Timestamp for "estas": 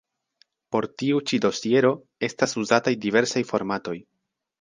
2.29-2.57